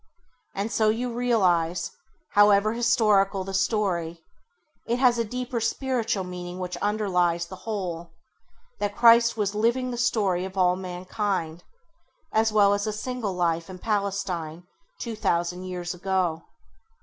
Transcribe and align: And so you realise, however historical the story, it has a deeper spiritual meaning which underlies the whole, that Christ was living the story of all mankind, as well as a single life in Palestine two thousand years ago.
And 0.55 0.71
so 0.71 0.89
you 0.89 1.13
realise, 1.13 1.91
however 2.31 2.73
historical 2.73 3.43
the 3.43 3.53
story, 3.53 4.19
it 4.87 4.97
has 4.97 5.19
a 5.19 5.23
deeper 5.23 5.61
spiritual 5.61 6.23
meaning 6.23 6.57
which 6.57 6.75
underlies 6.77 7.45
the 7.45 7.55
whole, 7.69 8.09
that 8.79 8.95
Christ 8.95 9.37
was 9.37 9.53
living 9.53 9.91
the 9.91 9.99
story 9.99 10.43
of 10.43 10.57
all 10.57 10.75
mankind, 10.75 11.63
as 12.33 12.51
well 12.51 12.73
as 12.73 12.87
a 12.87 12.91
single 12.91 13.33
life 13.33 13.69
in 13.69 13.77
Palestine 13.77 14.63
two 14.97 15.15
thousand 15.15 15.65
years 15.65 15.93
ago. 15.93 16.45